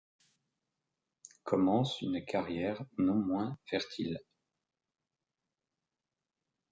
[1.43, 4.19] Commence une carrière non moins fertile.